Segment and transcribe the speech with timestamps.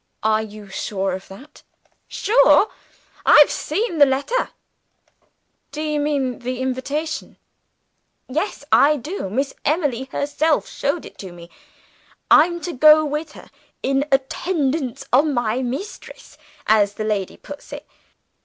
[0.23, 1.61] "Are you sure of that?"
[2.07, 2.69] "Sure?
[3.23, 4.49] I've seen the letter."
[5.71, 7.37] "Do you mean the letter of invitation?"
[8.27, 9.29] "Yes I do.
[9.29, 11.51] Miss Emily herself showed it to me.
[12.31, 13.51] I'm to go with her
[13.83, 17.87] 'in attendance on my mistress,' as the lady puts it.